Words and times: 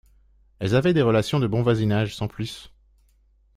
Elles 0.57 0.73
avaient 0.75 0.95
des 0.95 1.03
relations 1.03 1.39
de 1.39 1.45
bon 1.45 1.61
voisinage, 1.61 2.15
sans 2.15 2.27
plus. 2.27 2.73